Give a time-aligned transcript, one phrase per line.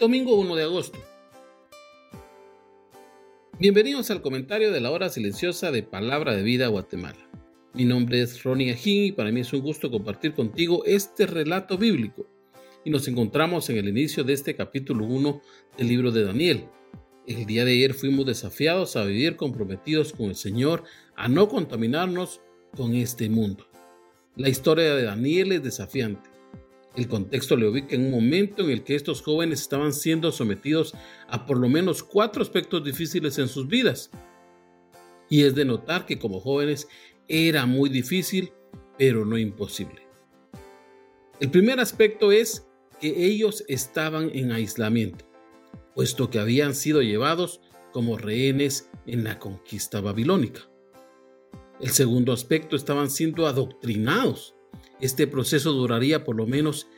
[0.00, 0.98] Domingo 1 de agosto.
[3.58, 7.28] Bienvenidos al comentario de la hora silenciosa de Palabra de Vida Guatemala.
[7.74, 11.76] Mi nombre es Ronnie Ajín y para mí es un gusto compartir contigo este relato
[11.76, 12.26] bíblico.
[12.82, 15.42] Y nos encontramos en el inicio de este capítulo 1
[15.76, 16.64] del libro de Daniel.
[17.26, 20.82] El día de ayer fuimos desafiados a vivir comprometidos con el Señor,
[21.14, 22.40] a no contaminarnos
[22.74, 23.66] con este mundo.
[24.34, 26.39] La historia de Daniel es desafiante
[26.96, 30.94] el contexto le ubica en un momento en el que estos jóvenes estaban siendo sometidos
[31.28, 34.10] a por lo menos cuatro aspectos difíciles en sus vidas.
[35.28, 36.88] Y es de notar que como jóvenes
[37.28, 38.52] era muy difícil,
[38.98, 40.02] pero no imposible.
[41.38, 42.66] El primer aspecto es
[43.00, 45.24] que ellos estaban en aislamiento,
[45.94, 47.60] puesto que habían sido llevados
[47.92, 50.68] como rehenes en la conquista babilónica.
[51.80, 54.54] El segundo aspecto estaban siendo adoctrinados
[55.00, 56.88] este proceso duraría por lo menos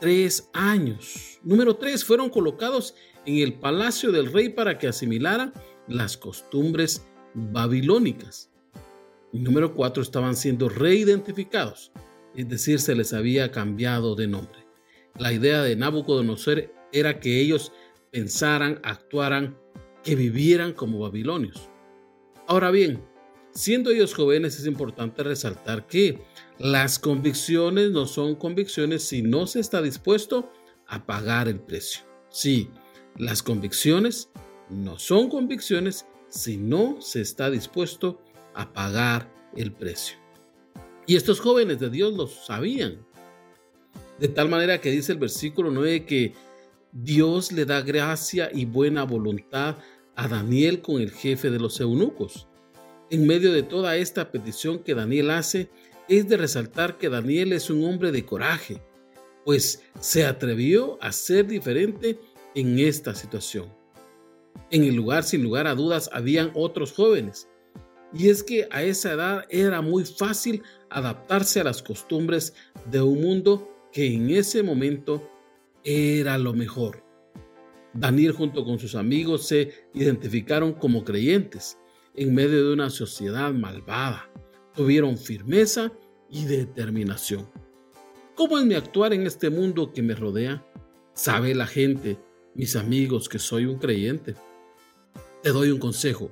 [0.00, 1.38] tres años.
[1.42, 2.94] Número tres, fueron colocados
[3.24, 5.52] en el palacio del rey para que asimilaran
[5.88, 8.50] las costumbres babilónicas.
[9.32, 11.92] Número cuatro, estaban siendo reidentificados,
[12.34, 14.66] es decir, se les había cambiado de nombre.
[15.18, 17.72] La idea de Nabucodonosor era que ellos
[18.10, 19.56] pensaran, actuaran,
[20.02, 21.70] que vivieran como babilonios.
[22.46, 23.02] Ahora bien,
[23.52, 26.22] siendo ellos jóvenes es importante resaltar que
[26.58, 30.50] las convicciones no son convicciones si no se está dispuesto
[30.86, 32.02] a pagar el precio.
[32.30, 32.68] Sí,
[33.16, 34.30] las convicciones
[34.70, 38.20] no son convicciones si no se está dispuesto
[38.54, 40.16] a pagar el precio.
[41.06, 43.04] Y estos jóvenes de Dios lo sabían.
[44.18, 46.32] De tal manera que dice el versículo 9 que
[46.92, 49.76] Dios le da gracia y buena voluntad
[50.14, 52.46] a Daniel con el jefe de los eunucos.
[53.12, 55.68] En medio de toda esta petición que Daniel hace,
[56.08, 58.80] es de resaltar que Daniel es un hombre de coraje,
[59.44, 62.18] pues se atrevió a ser diferente
[62.54, 63.70] en esta situación.
[64.70, 67.48] En el lugar, sin lugar a dudas, habían otros jóvenes.
[68.14, 72.54] Y es que a esa edad era muy fácil adaptarse a las costumbres
[72.90, 75.30] de un mundo que en ese momento
[75.84, 77.04] era lo mejor.
[77.92, 81.76] Daniel junto con sus amigos se identificaron como creyentes
[82.14, 84.30] en medio de una sociedad malvada
[84.74, 85.92] tuvieron firmeza
[86.30, 87.48] y determinación.
[88.34, 90.64] ¿Cómo es mi actuar en este mundo que me rodea?
[91.14, 92.18] Sabe la gente,
[92.54, 94.34] mis amigos, que soy un creyente.
[95.42, 96.30] Te doy un consejo.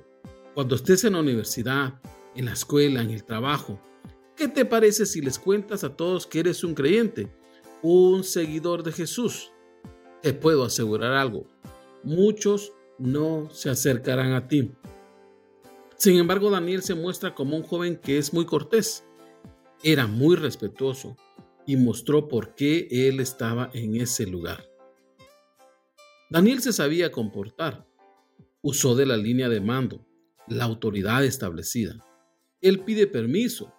[0.53, 1.99] Cuando estés en la universidad,
[2.35, 3.79] en la escuela, en el trabajo,
[4.35, 7.31] ¿qué te parece si les cuentas a todos que eres un creyente,
[7.81, 9.51] un seguidor de Jesús?
[10.21, 11.47] Te puedo asegurar algo.
[12.03, 14.71] Muchos no se acercarán a ti
[16.01, 19.05] sin embargo, Daniel se muestra como un joven que es muy cortés.
[19.83, 21.15] Era muy respetuoso
[21.67, 24.67] y mostró por qué él estaba en ese lugar.
[26.31, 27.87] Daniel se sabía comportar.
[28.63, 30.03] Usó de la línea de mando,
[30.47, 32.03] la autoridad establecida.
[32.61, 33.71] Él pide permiso.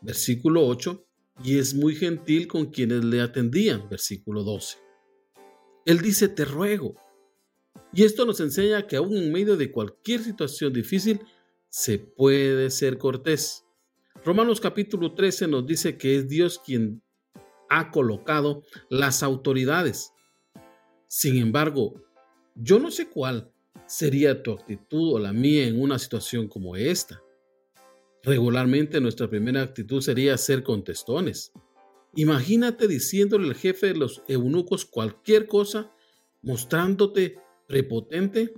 [0.00, 1.06] Versículo 8.
[1.44, 3.88] Y es muy gentil con quienes le atendían.
[3.88, 4.78] Versículo 12.
[5.86, 6.96] Él dice, te ruego,
[7.92, 11.20] y esto nos enseña que aún en medio de cualquier situación difícil
[11.68, 13.64] se puede ser cortés.
[14.24, 17.02] Romanos capítulo 13 nos dice que es Dios quien
[17.68, 20.12] ha colocado las autoridades.
[21.06, 22.02] Sin embargo,
[22.54, 23.52] yo no sé cuál
[23.86, 27.22] sería tu actitud o la mía en una situación como esta.
[28.22, 31.52] Regularmente nuestra primera actitud sería ser contestones.
[32.14, 35.92] Imagínate diciéndole al jefe de los eunucos cualquier cosa,
[36.42, 38.54] mostrándote prepotente?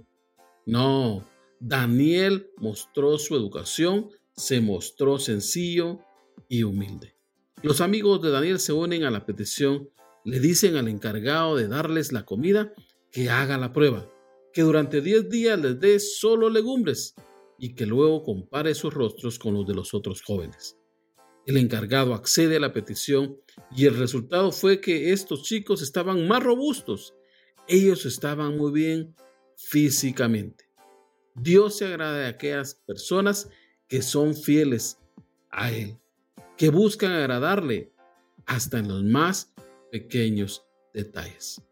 [0.64, 1.28] No,
[1.58, 5.98] Daniel mostró su educación, se mostró sencillo
[6.48, 7.16] y humilde.
[7.62, 9.90] Los amigos de Daniel se unen a la petición,
[10.24, 12.72] le dicen al encargado de darles la comida
[13.10, 14.10] que haga la prueba,
[14.54, 17.14] que durante 10 días les dé solo legumbres
[17.58, 20.78] y que luego compare sus rostros con los de los otros jóvenes.
[21.46, 23.38] El encargado accede a la petición
[23.76, 27.14] y el resultado fue que estos chicos estaban más robustos.
[27.72, 29.14] Ellos estaban muy bien
[29.56, 30.68] físicamente.
[31.36, 33.48] Dios se agrada de aquellas personas
[33.86, 34.98] que son fieles
[35.50, 35.96] a Él,
[36.56, 37.92] que buscan agradarle
[38.44, 39.54] hasta en los más
[39.92, 41.62] pequeños detalles.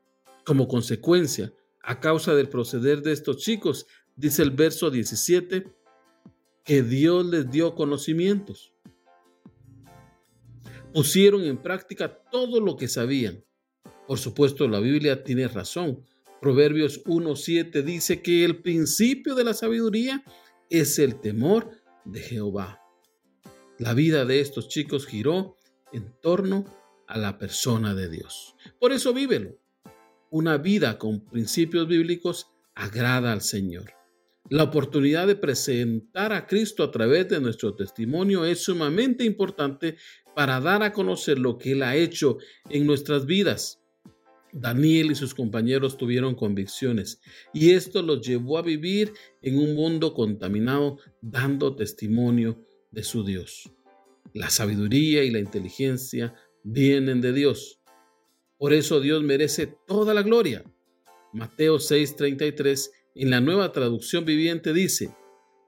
[0.45, 1.53] Como consecuencia,
[1.83, 5.67] a causa del proceder de estos chicos, dice el verso 17,
[6.63, 8.73] que Dios les dio conocimientos.
[10.95, 13.45] Pusieron en práctica todo lo que sabían.
[14.09, 16.03] Por supuesto, la Biblia tiene razón.
[16.41, 20.25] Proverbios 1.7 dice que el principio de la sabiduría
[20.71, 21.73] es el temor
[22.07, 22.81] de Jehová.
[23.79, 25.57] La vida de estos chicos giró
[25.93, 26.65] en torno
[27.07, 28.57] a la persona de Dios.
[28.81, 29.59] Por eso vívelo.
[30.31, 33.93] Una vida con principios bíblicos agrada al Señor.
[34.49, 39.97] La oportunidad de presentar a Cristo a través de nuestro testimonio es sumamente importante
[40.35, 42.39] para dar a conocer lo que Él ha hecho
[42.71, 43.78] en nuestras vidas.
[44.53, 47.21] Daniel y sus compañeros tuvieron convicciones
[47.53, 49.13] y esto los llevó a vivir
[49.43, 53.71] en un mundo contaminado dando testimonio de su Dios.
[54.33, 57.81] La sabiduría y la inteligencia vienen de Dios.
[58.59, 60.65] Por eso Dios merece toda la gloria.
[61.33, 65.15] Mateo 6:33 en la nueva traducción viviente dice,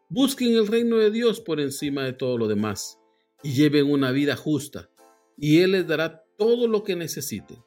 [0.08, 2.98] busquen el reino de Dios por encima de todo lo demás
[3.42, 4.90] y lleven una vida justa
[5.36, 7.58] y Él les dará todo lo que necesiten.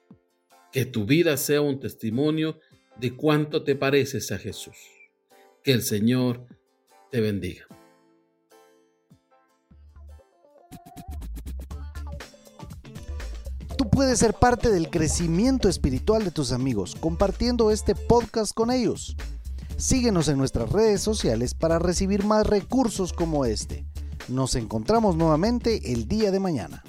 [0.74, 2.60] Que tu vida sea un testimonio
[3.00, 4.76] de cuánto te pareces a Jesús.
[5.64, 6.48] Que el Señor
[7.12, 7.68] te bendiga.
[13.78, 19.16] Tú puedes ser parte del crecimiento espiritual de tus amigos compartiendo este podcast con ellos.
[19.78, 23.86] Síguenos en nuestras redes sociales para recibir más recursos como este.
[24.28, 26.84] Nos encontramos nuevamente el día de mañana.